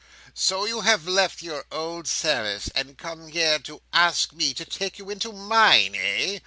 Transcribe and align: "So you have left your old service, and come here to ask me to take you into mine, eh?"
"So 0.33 0.65
you 0.65 0.81
have 0.81 1.07
left 1.07 1.43
your 1.43 1.67
old 1.71 2.07
service, 2.07 2.71
and 2.73 2.97
come 2.97 3.27
here 3.27 3.59
to 3.59 3.83
ask 3.93 4.33
me 4.33 4.51
to 4.55 4.65
take 4.65 4.97
you 4.97 5.11
into 5.11 5.31
mine, 5.31 5.93
eh?" 5.95 6.39